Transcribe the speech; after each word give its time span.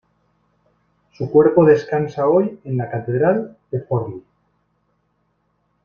Su 1.13 1.29
cuerpo 1.29 1.63
descansa 1.63 2.27
hoy 2.27 2.59
en 2.63 2.75
la 2.75 2.89
catedral 2.89 3.55
de 3.69 3.81
Forlì. 3.81 4.23